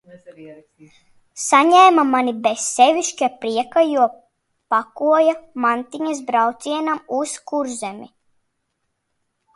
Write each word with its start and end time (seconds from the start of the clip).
Saņēma 1.41 2.05
mani 2.13 2.33
bez 2.47 2.63
sevišķa 2.77 3.29
prieka, 3.43 3.83
jo 3.89 4.07
pakoja 4.75 5.37
mantiņas, 5.67 6.25
braucienam 6.31 7.05
uz 7.21 7.39
Kurzemi. 7.53 8.13